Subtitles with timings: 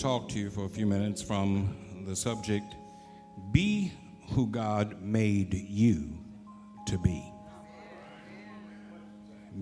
[0.00, 1.76] Talk to you for a few minutes from
[2.06, 2.74] the subject
[3.52, 3.92] Be
[4.30, 6.16] who God made you
[6.86, 7.22] to be.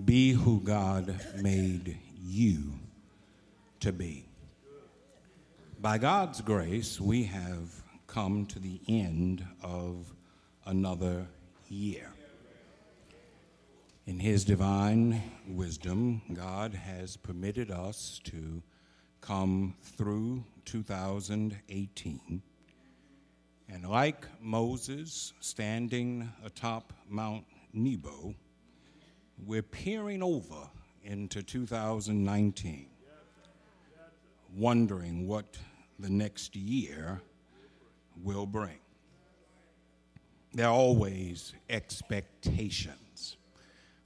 [0.05, 2.71] Be who God made you
[3.81, 4.29] to be.
[5.81, 10.13] By God's grace, we have come to the end of
[10.65, 11.27] another
[11.67, 12.13] year.
[14.07, 18.63] In His divine wisdom, God has permitted us to
[19.21, 22.41] come through 2018.
[23.71, 28.33] And like Moses standing atop Mount Nebo,
[29.45, 30.69] we're peering over
[31.03, 32.87] into 2019,
[34.55, 35.57] wondering what
[35.99, 37.21] the next year
[38.23, 38.79] will bring.
[40.53, 43.37] There are always expectations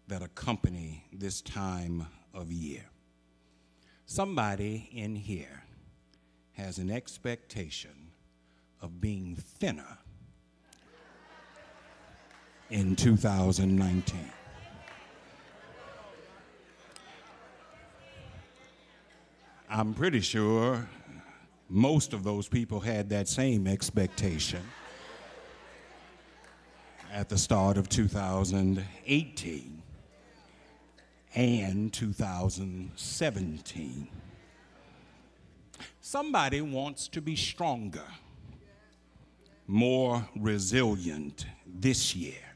[0.07, 2.83] that accompany this time of year.
[4.13, 5.63] Somebody in here
[6.51, 8.11] has an expectation
[8.79, 9.97] of being thinner
[12.69, 14.19] in 2019.
[19.67, 20.87] I'm pretty sure
[21.67, 24.61] most of those people had that same expectation
[27.11, 29.82] at the start of 2018
[31.35, 34.07] and 2017.
[36.01, 38.05] Somebody wants to be stronger,
[39.67, 42.55] more resilient this year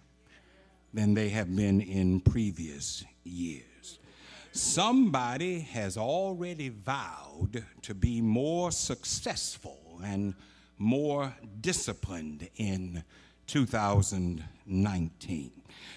[0.93, 3.99] than they have been in previous years.
[4.51, 10.33] Somebody has already vowed to be more successful and
[10.77, 13.03] more disciplined in
[13.47, 15.51] 2019.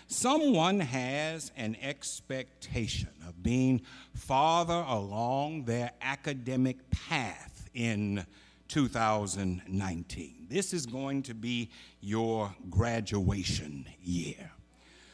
[0.06, 3.82] Someone has an expectation of being
[4.14, 8.24] farther along their academic path in
[8.68, 10.46] 2019.
[10.48, 11.68] This is going to be
[12.00, 14.50] your graduation year.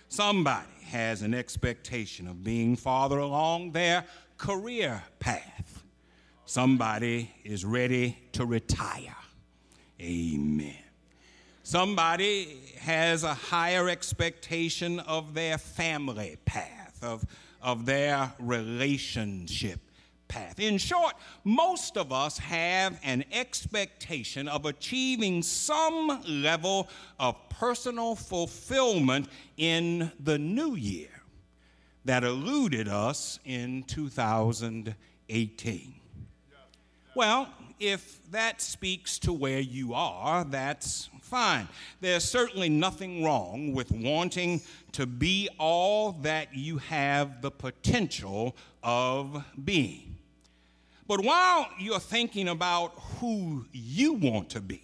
[0.09, 4.05] Somebody has an expectation of being farther along their
[4.38, 5.83] career path.
[6.44, 9.17] Somebody is ready to retire.
[10.00, 10.86] Amen.
[11.67, 17.27] Somebody has a higher expectation of their family path, of,
[17.61, 19.81] of their relationship
[20.29, 20.61] path.
[20.61, 29.29] In short, most of us have an expectation of achieving some level of personal fulfillment
[29.57, 31.21] in the new year
[32.05, 35.95] that eluded us in 2018.
[37.17, 37.49] Well,
[37.81, 41.69] if that speaks to where you are, that's fine.
[42.00, 44.62] There's certainly nothing wrong with wanting
[44.93, 50.17] to be all that you have the potential of being.
[51.08, 54.82] But while you're thinking about who you want to be,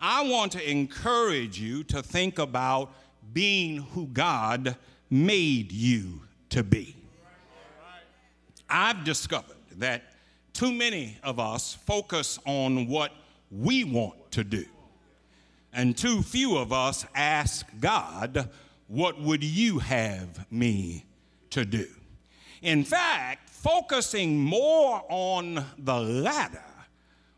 [0.00, 2.92] I want to encourage you to think about
[3.32, 4.76] being who God
[5.10, 6.94] made you to be.
[8.68, 10.02] I've discovered that
[10.52, 13.12] too many of us focus on what
[13.50, 14.66] we want to do,
[15.78, 18.50] and too few of us ask God,
[18.88, 21.04] What would you have me
[21.50, 21.86] to do?
[22.62, 26.64] In fact, focusing more on the latter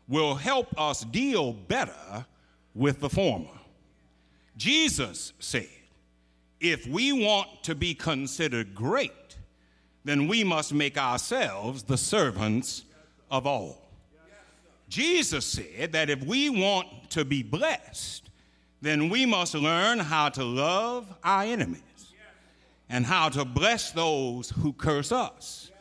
[0.07, 2.25] will help us deal better
[2.73, 3.59] with the former.
[4.57, 5.67] Jesus said,
[6.59, 9.37] if we want to be considered great,
[10.03, 12.85] then we must make ourselves the servants
[13.29, 13.77] of all.
[14.89, 18.30] Jesus said that if we want to be blessed,
[18.81, 22.13] then we must learn how to love our enemies
[22.89, 25.71] and how to bless those who curse us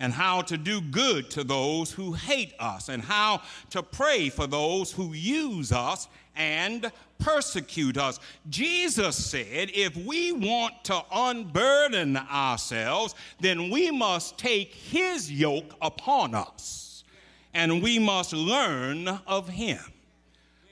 [0.00, 4.46] and how to do good to those who hate us, and how to pray for
[4.46, 8.18] those who use us and persecute us.
[8.48, 16.34] Jesus said, if we want to unburden ourselves, then we must take his yoke upon
[16.34, 17.04] us,
[17.52, 19.80] and we must learn of him.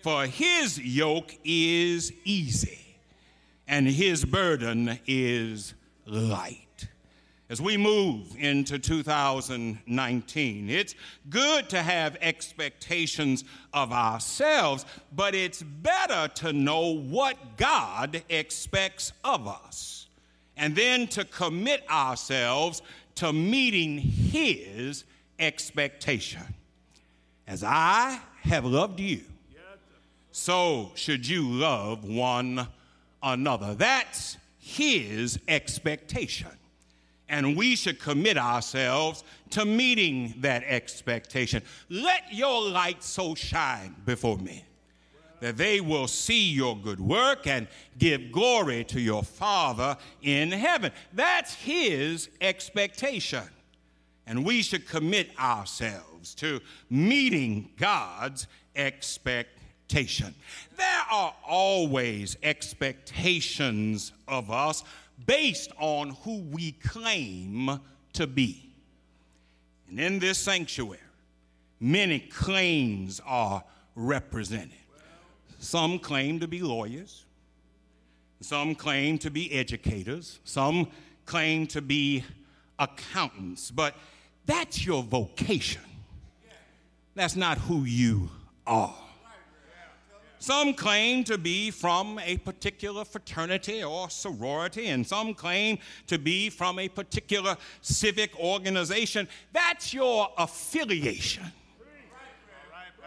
[0.03, 2.97] For his yoke is easy,
[3.67, 5.75] and his burden is
[6.07, 6.89] light
[7.51, 10.71] as we move into 2019.
[10.71, 10.95] It's
[11.31, 19.49] good to have expectations of ourselves, but it's better to know what God expects of
[19.49, 20.09] us
[20.57, 22.83] and then to commit ourselves
[23.15, 25.05] to meeting His
[25.39, 26.43] expectation.
[27.47, 29.23] As I have loved you,
[30.39, 32.69] so should you love one
[33.23, 33.75] another.
[33.75, 36.51] That's His expectation.
[37.29, 41.63] and we should commit ourselves to meeting that expectation.
[41.91, 44.63] Let your light so shine before men
[45.41, 47.69] that they will see your good work and
[47.99, 50.91] give glory to your Father in heaven.
[51.13, 53.45] That's His expectation.
[54.27, 59.58] And we should commit ourselves to meeting God's expectation.
[60.77, 64.85] There are always expectations of us
[65.27, 67.81] based on who we claim
[68.13, 68.71] to be.
[69.89, 71.01] And in this sanctuary,
[71.81, 73.65] many claims are
[73.95, 74.73] represented.
[75.59, 77.25] Some claim to be lawyers,
[78.41, 80.89] some claim to be educators, some
[81.27, 82.25] claim to be
[82.79, 83.95] accountants, but
[84.47, 85.83] that's your vocation.
[87.15, 88.31] That's not who you
[88.67, 88.95] are.
[90.41, 96.49] Some claim to be from a particular fraternity or sorority, and some claim to be
[96.49, 99.29] from a particular civic organization.
[99.53, 101.45] That's your affiliation.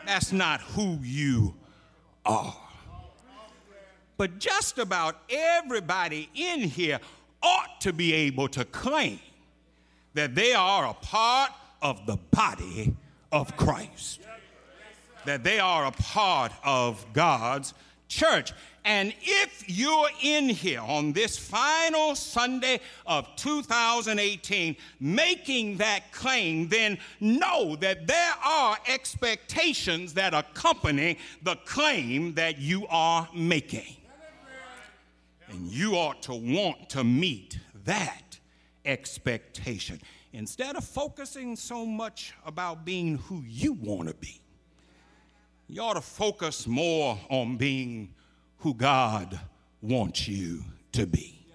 [0.05, 1.55] That's not who you
[2.25, 2.57] are.
[4.17, 6.99] But just about everybody in here
[7.41, 9.19] ought to be able to claim
[10.13, 12.95] that they are a part of the body
[13.31, 14.19] of Christ
[15.25, 17.73] that they are a part of God's
[18.07, 18.53] church.
[18.83, 26.97] And if you're in here on this final Sunday of 2018 making that claim, then
[27.19, 33.97] know that there are expectations that accompany the claim that you are making.
[35.47, 38.39] And you ought to want to meet that
[38.85, 39.99] expectation.
[40.33, 44.40] Instead of focusing so much about being who you want to be,
[45.71, 48.13] you ought to focus more on being
[48.57, 49.39] who God
[49.81, 51.47] wants you to be.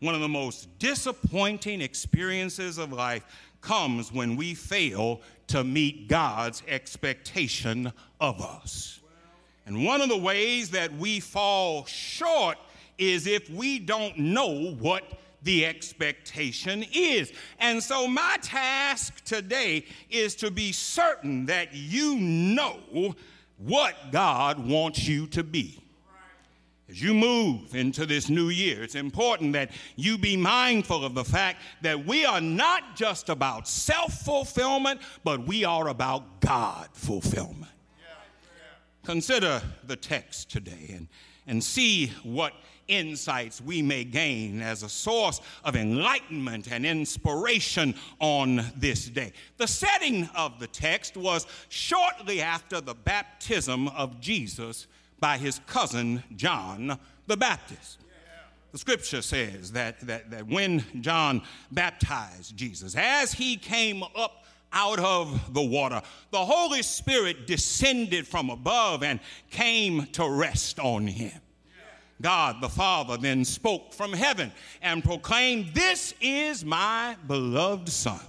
[0.00, 3.24] One of the most disappointing experiences of life
[3.60, 9.00] comes when we fail to meet God's expectation of us.
[9.66, 12.56] And one of the ways that we fall short
[12.96, 15.04] is if we don't know what
[15.42, 17.32] the expectation is.
[17.58, 23.14] And so, my task today is to be certain that you know
[23.58, 25.82] what God wants you to be.
[26.92, 31.24] As you move into this new year, it's important that you be mindful of the
[31.24, 37.72] fact that we are not just about self fulfillment, but we are about God fulfillment.
[39.04, 41.08] Consider the text today and,
[41.46, 42.52] and see what
[42.88, 49.32] insights we may gain as a source of enlightenment and inspiration on this day.
[49.56, 54.86] The setting of the text was shortly after the baptism of Jesus
[55.20, 57.98] by his cousin John the Baptist.
[58.72, 64.98] The scripture says that, that, that when John baptized Jesus, as he came up out
[64.98, 69.20] of the water, the Holy Spirit descended from above and
[69.50, 71.38] came to rest on him.
[72.22, 78.20] God the Father then spoke from heaven and proclaimed, This is my beloved Son,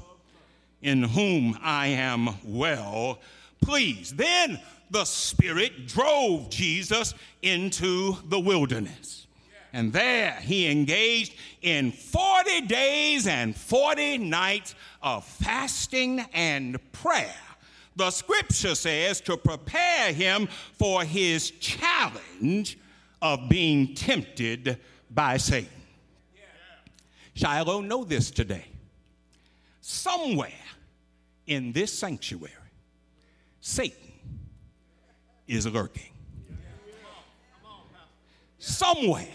[0.81, 3.19] in whom I am well
[3.61, 4.17] pleased.
[4.17, 4.59] Then
[4.89, 9.27] the Spirit drove Jesus into the wilderness.
[9.71, 17.33] And there he engaged in 40 days and 40 nights of fasting and prayer.
[17.95, 22.77] The scripture says to prepare him for his challenge
[23.23, 24.77] of being tempted
[25.09, 25.69] by Satan.
[27.33, 28.65] Shiloh, know this today.
[29.79, 30.51] Somewhere
[31.47, 32.51] in this sanctuary,
[33.61, 34.11] Satan
[35.47, 36.11] is lurking.
[38.59, 39.27] Somewhere,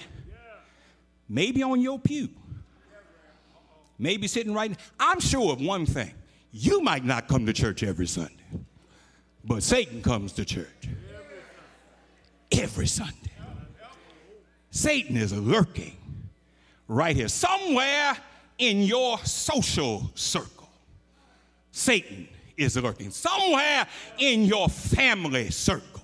[1.28, 2.28] maybe on your pew,
[3.98, 4.78] maybe sitting right.
[5.00, 6.12] I'm sure of one thing
[6.52, 8.34] you might not come to church every Sunday,
[9.44, 10.88] but Satan comes to church
[12.52, 13.27] every Sunday.
[14.70, 15.96] Satan is lurking
[16.86, 18.16] right here, somewhere
[18.58, 20.68] in your social circle.
[21.70, 23.86] Satan is lurking somewhere
[24.18, 26.02] in your family circle.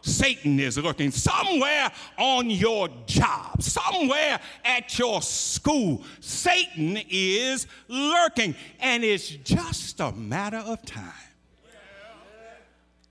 [0.00, 6.02] Satan is lurking somewhere on your job, somewhere at your school.
[6.18, 11.12] Satan is lurking, and it's just a matter of time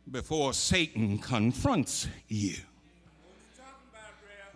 [0.10, 2.56] before Satan confronts you.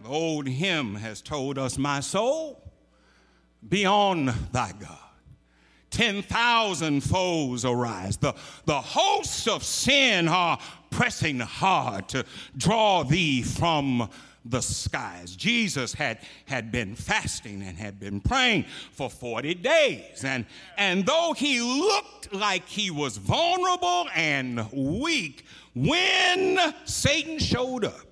[0.05, 2.61] The old hymn has told us, My soul,
[3.67, 4.99] be on thy God.
[5.89, 8.17] 10,000 foes arise.
[8.17, 8.35] The,
[8.65, 10.59] the hosts of sin are
[10.91, 12.23] pressing hard to
[12.55, 14.07] draw thee from
[14.45, 15.35] the skies.
[15.35, 20.23] Jesus had, had been fasting and had been praying for 40 days.
[20.23, 20.45] And,
[20.77, 28.05] and though he looked like he was vulnerable and weak, when Satan showed up,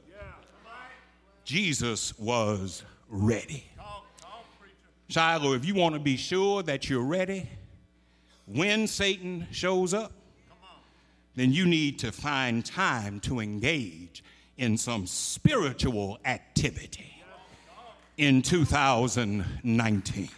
[1.43, 3.65] Jesus was ready.
[5.09, 7.47] Shiloh, if you want to be sure that you're ready
[8.45, 10.11] when Satan shows up,
[11.35, 14.23] then you need to find time to engage
[14.57, 17.23] in some spiritual activity
[18.17, 20.29] in 2019.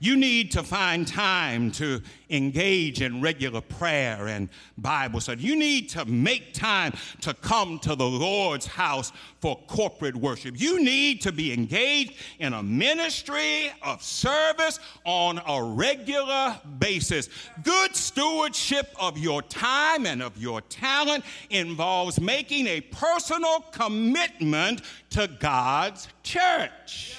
[0.00, 2.00] You need to find time to
[2.30, 5.42] engage in regular prayer and Bible study.
[5.42, 10.60] You need to make time to come to the Lord's house for corporate worship.
[10.60, 17.28] You need to be engaged in a ministry of service on a regular basis.
[17.64, 25.28] Good stewardship of your time and of your talent involves making a personal commitment to
[25.40, 27.16] God's church.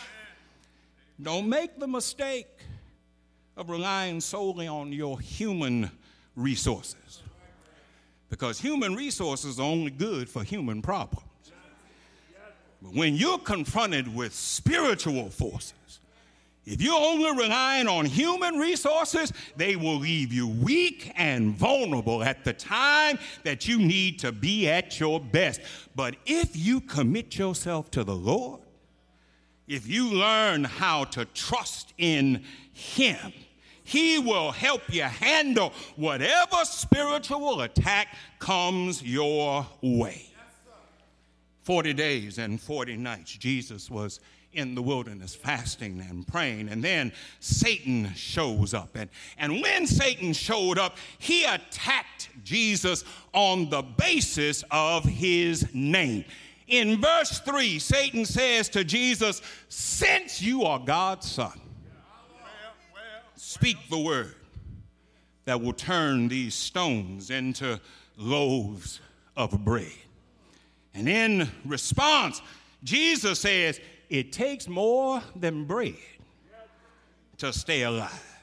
[1.22, 2.48] Don't make the mistake
[3.60, 5.92] of relying solely on your human
[6.38, 7.22] resources.
[8.30, 11.28] Because human resources are only good for human problems.
[12.82, 15.74] But when you're confronted with spiritual forces,
[16.66, 22.46] if you're only relying on human resources, they will leave you weak and vulnerable at
[22.46, 25.60] the time that you need to be at your best.
[25.96, 28.62] But if you commit yourself to the Lord,
[29.68, 33.34] if you learn how to trust in Him,
[33.90, 40.28] he will help you handle whatever spiritual attack comes your way.
[41.64, 44.20] 40 days and 40 nights, Jesus was
[44.54, 46.70] in the wilderness fasting and praying.
[46.70, 48.90] And then Satan shows up.
[48.94, 53.04] And, and when Satan showed up, he attacked Jesus
[53.34, 56.26] on the basis of his name.
[56.68, 61.60] In verse 3, Satan says to Jesus, Since you are God's son,
[63.50, 64.36] Speak the word
[65.46, 67.82] that will turn these stones into
[68.16, 69.02] loaves
[69.36, 69.92] of bread.
[70.94, 72.44] And in response,
[72.84, 75.96] Jesus says, It takes more than bread
[77.38, 78.39] to stay alive.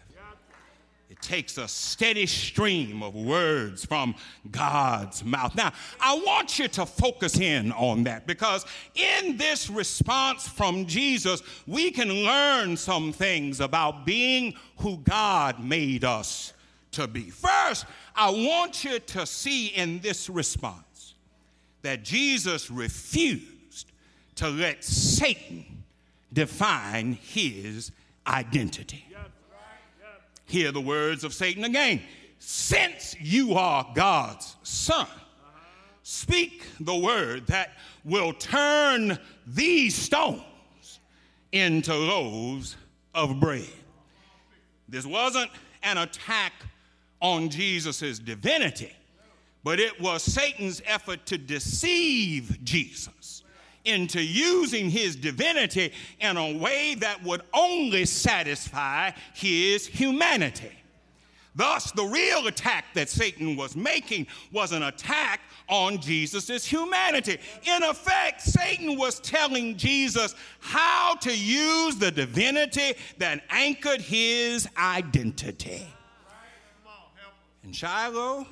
[1.16, 4.14] It takes a steady stream of words from
[4.50, 5.54] God's mouth.
[5.54, 11.42] Now, I want you to focus in on that because in this response from Jesus,
[11.66, 16.52] we can learn some things about being who God made us
[16.92, 17.30] to be.
[17.30, 21.14] First, I want you to see in this response
[21.82, 23.92] that Jesus refused
[24.36, 25.64] to let Satan
[26.32, 27.90] define his
[28.26, 29.04] identity.
[30.46, 32.02] Hear the words of Satan again.
[32.38, 35.08] Since you are God's son,
[36.02, 37.72] speak the word that
[38.04, 40.42] will turn these stones
[41.52, 42.76] into loaves
[43.14, 43.66] of bread.
[44.88, 45.50] This wasn't
[45.82, 46.52] an attack
[47.20, 48.92] on Jesus' divinity,
[49.64, 53.42] but it was Satan's effort to deceive Jesus
[53.86, 60.72] into using his divinity in a way that would only satisfy his humanity.
[61.54, 67.38] Thus, the real attack that Satan was making was an attack on Jesus' humanity.
[67.64, 75.86] In effect, Satan was telling Jesus how to use the divinity that anchored his identity.
[77.62, 78.46] And Shiloh,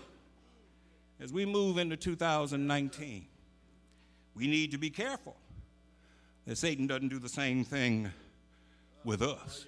[1.20, 3.26] as we move into 2019,
[4.34, 5.36] we need to be careful
[6.46, 8.10] that Satan doesn't do the same thing
[9.04, 9.66] with us.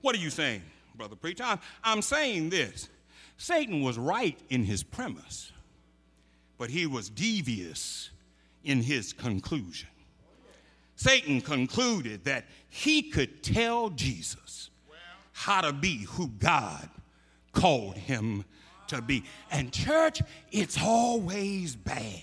[0.00, 0.62] What are you saying,
[0.96, 1.44] Brother Preacher?
[1.44, 2.88] I'm, I'm saying this
[3.36, 5.52] Satan was right in his premise,
[6.58, 8.10] but he was devious
[8.64, 9.88] in his conclusion.
[10.96, 14.70] Satan concluded that he could tell Jesus
[15.32, 16.88] how to be who God
[17.52, 18.44] called him
[18.88, 19.24] to be.
[19.50, 20.22] And, church,
[20.52, 22.22] it's always bad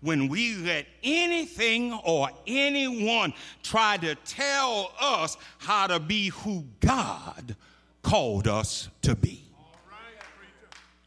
[0.00, 3.32] when we let anything or anyone
[3.62, 7.56] try to tell us how to be who God
[8.02, 9.42] called us to be.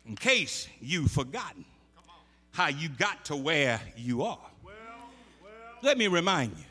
[0.05, 1.63] In case you've forgotten
[2.51, 4.39] how you got to where you are,
[5.81, 6.65] let me remind you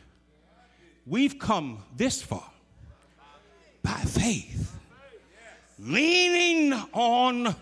[1.06, 2.50] we've come this far
[3.82, 4.76] by faith,
[5.78, 7.56] leaning on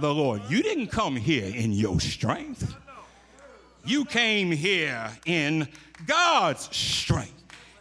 [0.00, 0.42] the Lord.
[0.48, 2.74] You didn't come here in your strength.
[3.86, 5.68] You came here in
[6.06, 7.32] God's strength.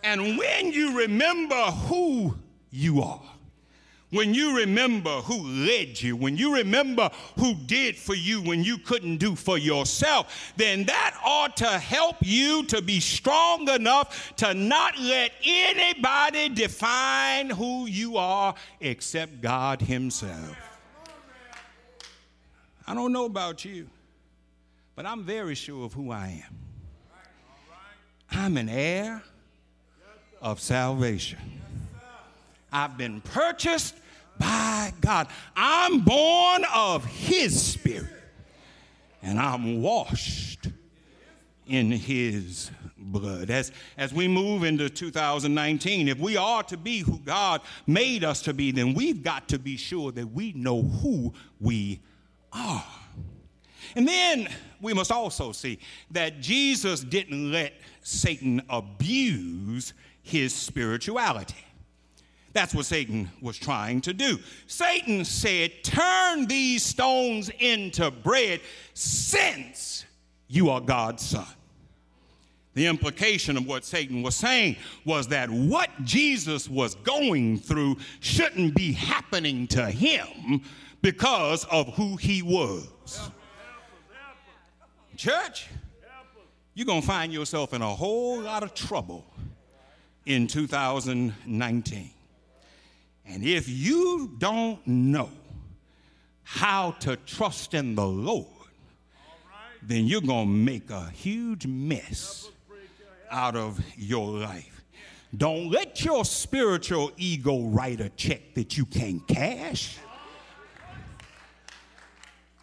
[0.04, 2.38] And when you remember who
[2.70, 3.22] you are,
[4.12, 8.78] when you remember who led you, when you remember who did for you when you
[8.78, 14.54] couldn't do for yourself, then that ought to help you to be strong enough to
[14.54, 20.56] not let anybody define who you are except God Himself.
[22.88, 23.89] I don't know about you,
[24.95, 26.60] but I'm very sure of who I am.
[28.31, 29.23] I'm an heir
[30.41, 31.39] of salvation.
[32.71, 33.95] I've been purchased
[34.38, 35.27] by God.
[35.55, 38.10] I'm born of His Spirit,
[39.21, 40.67] and I'm washed
[41.67, 43.49] in His blood.
[43.49, 48.41] As, as we move into 2019, if we are to be who God made us
[48.43, 52.01] to be, then we've got to be sure that we know who we
[52.51, 52.84] are.
[53.95, 54.49] And then
[54.81, 55.79] we must also see
[56.12, 61.55] that Jesus didn't let Satan abuse his spirituality.
[62.51, 64.39] That's what Satan was trying to do.
[64.67, 68.62] Satan said, Turn these stones into bread
[68.93, 70.05] since
[70.47, 71.47] you are God's son.
[72.73, 78.75] The implication of what Satan was saying was that what Jesus was going through shouldn't
[78.75, 80.62] be happening to him
[81.01, 82.88] because of who he was.
[85.15, 85.67] Church,
[86.73, 89.25] you're going to find yourself in a whole lot of trouble
[90.25, 92.10] in 2019.
[93.25, 95.30] And if you don't know
[96.43, 98.47] how to trust in the Lord,
[99.82, 102.49] then you're going to make a huge mess
[103.32, 104.84] out of your life.
[105.36, 109.97] Don't let your spiritual ego write a check that you can't cash.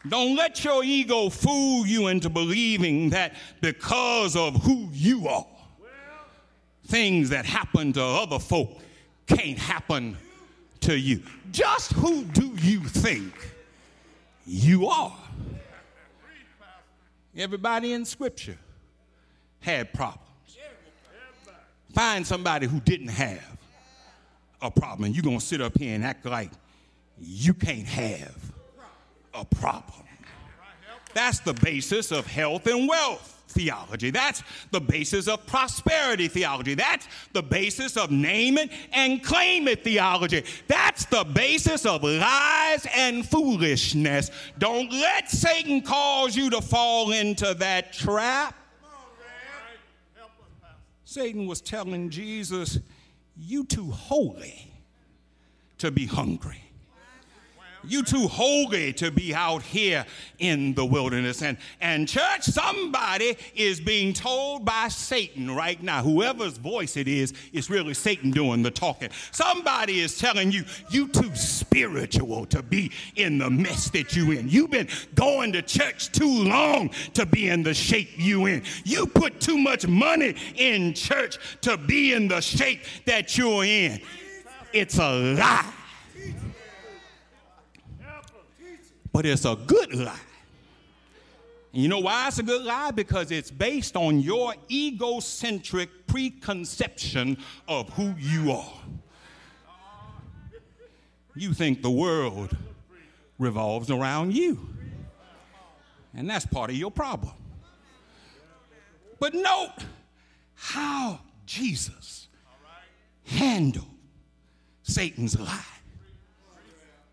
[0.09, 5.47] Don't let your ego fool you into believing that because of who you are,
[6.87, 8.81] things that happen to other folk
[9.27, 10.17] can't happen
[10.81, 11.23] to you.
[11.53, 13.33] Just who do you think
[14.45, 15.17] you are?
[17.37, 18.59] Everybody in Scripture
[19.61, 20.29] had problems.
[21.95, 23.57] Find somebody who didn't have
[24.61, 26.51] a problem, and you're going to sit up here and act like
[27.21, 28.52] you can't have
[29.35, 30.07] a problem.
[31.15, 34.11] That's the basis of health and wealth theology.
[34.11, 36.75] That's the basis of prosperity theology.
[36.75, 40.45] That's the basis of name it and claim it theology.
[40.67, 44.31] That's the basis of lies and foolishness.
[44.59, 48.57] Don't let Satan cause you to fall into that trap.
[51.05, 52.79] Satan was telling Jesus,
[53.37, 54.73] You too holy
[55.77, 56.72] to be hungry.
[57.85, 60.05] You too holy to be out here
[60.39, 61.43] in the wilderness.
[61.43, 67.33] And, and church, somebody is being told by Satan right now, whoever's voice it is,
[67.53, 69.11] it's really Satan doing the talking.
[69.31, 74.49] Somebody is telling you, you too spiritual to be in the mess that you in.
[74.49, 78.63] You've been going to church too long to be in the shape you in.
[78.85, 84.01] You put too much money in church to be in the shape that you're in.
[84.73, 85.73] It's a lie.
[89.13, 90.19] But it's a good lie.
[91.73, 92.91] You know why it's a good lie?
[92.91, 98.75] Because it's based on your egocentric preconception of who you are.
[101.35, 102.55] You think the world
[103.39, 104.69] revolves around you.
[106.15, 107.33] And that's part of your problem.
[109.19, 109.77] But note
[110.55, 112.29] how Jesus
[113.25, 113.87] handled
[114.83, 115.72] Satan's lie.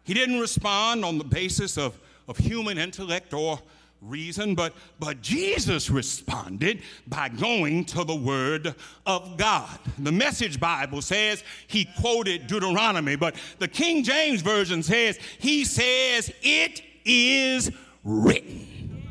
[0.09, 1.95] He didn't respond on the basis of,
[2.27, 3.59] of human intellect or
[4.01, 8.73] reason, but, but Jesus responded by going to the Word
[9.05, 9.69] of God.
[9.99, 16.33] The Message Bible says he quoted Deuteronomy, but the King James Version says he says,
[16.41, 17.69] It is
[18.03, 19.03] written.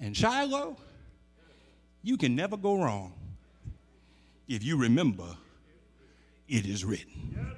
[0.00, 0.76] And Shiloh,
[2.02, 3.12] you can never go wrong
[4.48, 5.36] if you remember
[6.48, 7.54] it is written.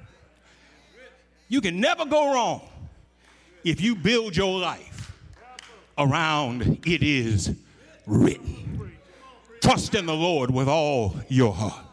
[1.49, 2.61] You can never go wrong
[3.63, 5.11] if you build your life
[5.97, 7.55] around it is
[8.05, 8.91] written.
[9.61, 11.85] Trust in the Lord with all your heart.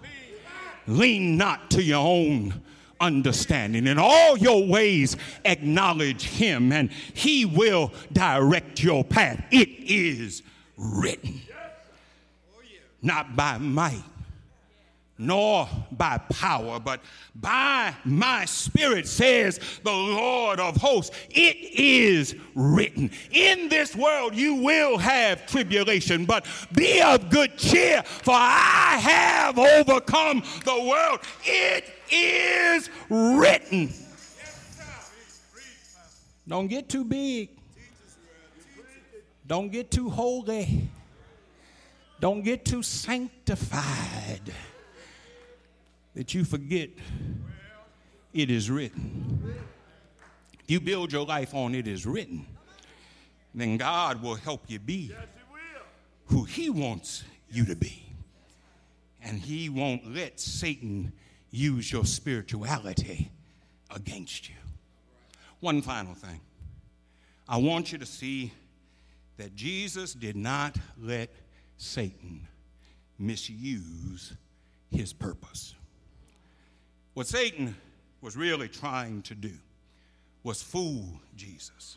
[0.87, 2.63] Lean not to your own
[3.01, 3.87] understanding.
[3.87, 9.43] In all your ways, acknowledge Him, and He will direct your path.
[9.51, 10.43] It is
[10.77, 11.41] written.
[13.03, 14.05] Not by might
[15.19, 17.01] nor by power, but
[17.35, 21.17] by my spirit, says the Lord of hosts.
[21.31, 23.11] It is written.
[23.31, 29.59] In this world you will have tribulation, but be of good cheer, for I have
[29.59, 31.21] overcome the world.
[31.45, 33.93] It is written.
[36.49, 37.51] Don't get too big.
[39.47, 40.89] Don't get too holy.
[42.21, 44.53] Don't get too sanctified
[46.17, 46.89] that you forget
[48.33, 49.55] it is written.
[50.61, 52.47] If you build your life on it is written,
[53.55, 55.13] then God will help you be
[56.25, 58.03] who He wants you to be.
[59.23, 61.13] And He won't let Satan
[61.51, 63.31] use your spirituality
[63.95, 64.57] against you.
[65.61, 66.41] One final thing
[67.47, 68.53] I want you to see
[69.37, 71.31] that Jesus did not let
[71.77, 72.49] Satan
[73.19, 74.33] misuse
[74.91, 75.75] his purpose.
[77.17, 77.75] What Satan
[78.21, 79.53] was really trying to do
[80.43, 81.97] was fool Jesus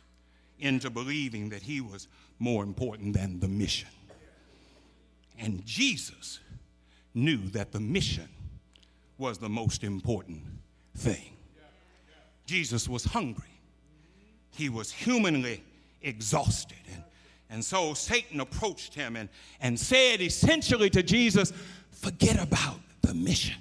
[0.60, 2.08] into believing that he was
[2.40, 3.90] more important than the mission.
[5.38, 6.40] And Jesus
[7.14, 8.30] knew that the mission
[9.18, 10.42] was the most important
[10.96, 11.34] thing.
[12.46, 13.60] Jesus was hungry,
[14.52, 15.62] he was humanly
[16.02, 16.78] exhausted.
[16.94, 17.04] And,
[17.50, 19.28] and so Satan approached him and,
[19.60, 21.52] and said essentially to Jesus,
[21.92, 23.58] Forget about the mission.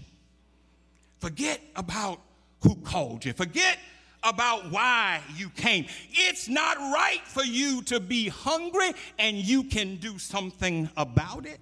[1.18, 2.20] Forget about
[2.62, 3.32] who called you.
[3.32, 3.78] Forget
[4.22, 5.86] about why you came.
[6.10, 11.58] It's not right for you to be hungry and you can do something about it.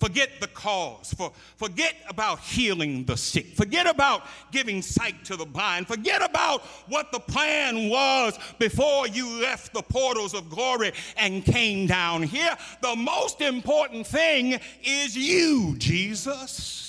[0.00, 1.12] Forget the cause.
[1.14, 3.56] For, forget about healing the sick.
[3.56, 5.88] Forget about giving sight to the blind.
[5.88, 11.88] Forget about what the plan was before you left the portals of glory and came
[11.88, 12.56] down here.
[12.80, 16.87] The most important thing is you, Jesus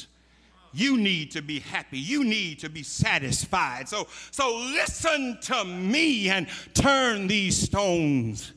[0.74, 2.00] you need to be happy.
[2.00, 3.90] You need to be satisfied.
[3.90, 8.54] So, so listen to me and turn these stones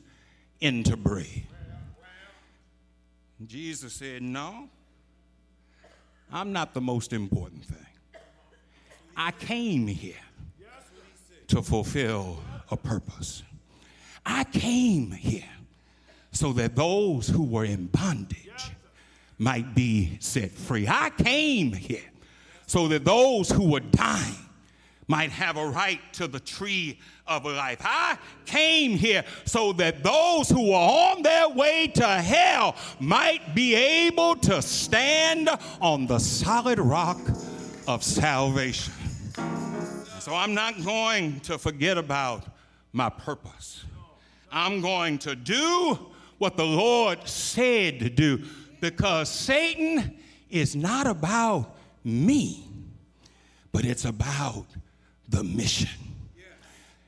[0.61, 1.43] into bread.
[3.45, 4.69] Jesus said, No,
[6.31, 7.77] I'm not the most important thing.
[9.15, 10.15] I came here
[11.47, 13.43] to fulfill a purpose.
[14.25, 15.43] I came here
[16.31, 18.52] so that those who were in bondage
[19.37, 20.87] might be set free.
[20.87, 22.03] I came here
[22.67, 24.35] so that those who were dying
[25.07, 27.79] might have a right to the tree of life.
[27.81, 33.75] I came here so that those who were on their way to hell might be
[33.75, 35.49] able to stand
[35.81, 37.19] on the solid rock
[37.87, 38.93] of salvation.
[40.19, 42.45] So I'm not going to forget about
[42.93, 43.83] my purpose.
[44.51, 45.99] I'm going to do
[46.37, 48.43] what the Lord said to do
[48.83, 50.17] because Satan
[50.49, 52.67] is not about me,
[53.71, 54.65] but it's about
[55.29, 55.89] the mission.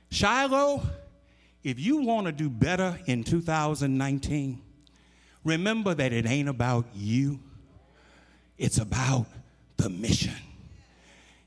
[0.10, 0.84] Shiloh,
[1.66, 4.62] if you want to do better in 2019,
[5.44, 7.42] remember that it ain't about you,
[8.58, 9.26] it's about
[9.76, 10.32] the mission.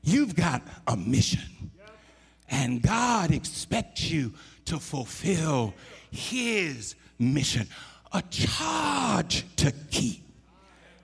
[0.03, 1.71] You've got a mission,
[2.47, 5.73] and God expects you to fulfill
[6.11, 7.67] His mission
[8.11, 10.23] a charge to keep.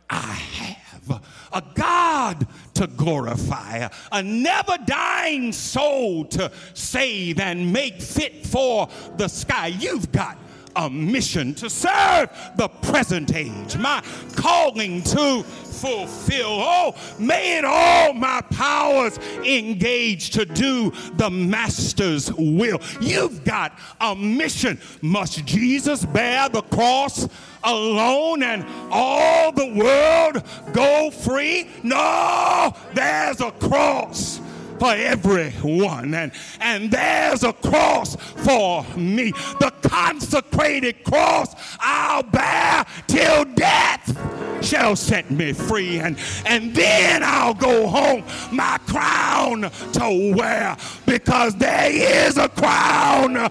[0.10, 8.46] I have a God to glorify, a never dying soul to save and make fit
[8.46, 9.68] for the sky.
[9.68, 10.38] You've got
[10.76, 14.04] a mission to serve the present age, my
[14.36, 16.46] calling to fulfill.
[16.48, 22.82] Oh, may it all my powers engage to do the Master's will.
[23.02, 24.80] You've got a mission.
[25.02, 27.28] Must Jesus bear the cross?
[27.66, 31.68] alone and all the world go free?
[31.84, 34.40] No, there's a cross
[34.80, 36.14] for everyone.
[36.14, 39.32] And, and there's a cross for me.
[39.60, 46.00] The consecrated cross I'll bear till death shall set me free.
[46.00, 53.50] And, and then I'll go home, my crown to wear, because there is a crown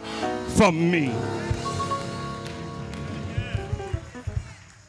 [0.48, 1.12] for me.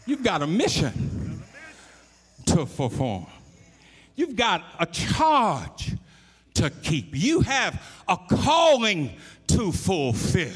[0.08, 1.43] You've got a mission
[2.45, 3.26] to perform.
[4.15, 5.93] You've got a charge
[6.56, 7.10] to keep.
[7.12, 9.15] You have a calling
[9.48, 10.56] to fulfill.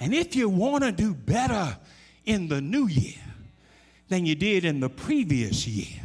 [0.00, 1.76] And if you want to do better
[2.24, 3.20] in the new year
[4.08, 6.00] than you did in the previous year,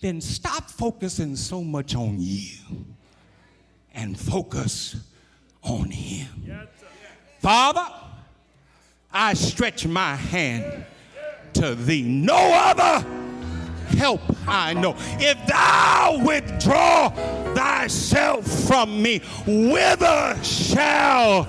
[0.00, 2.84] then stop focusing so much on you
[3.94, 4.96] and focus
[5.62, 6.68] on Him.
[7.40, 7.86] Father,
[9.12, 10.84] I stretch my hand
[11.54, 12.02] to thee.
[12.02, 13.25] No other
[13.96, 14.94] help I know.
[15.18, 17.10] If thou withdraw
[17.54, 21.48] thyself from me, whither shall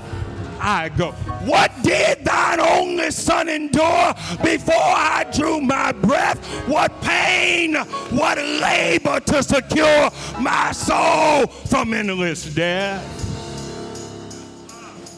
[0.59, 1.11] I go?
[1.45, 6.43] What did thine only son endure before I drew my breath?
[6.67, 13.13] What pain, what labor to secure my soul from endless death?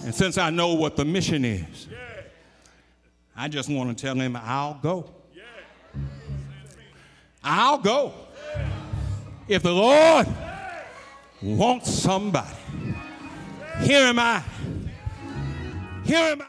[0.03, 1.87] And since I know what the mission is,
[3.35, 5.09] I just want to tell him, I'll go.
[7.43, 8.13] I'll go.
[9.47, 10.27] If the Lord
[11.41, 12.47] wants somebody,
[13.81, 14.43] here am I.
[16.03, 16.45] Here am I.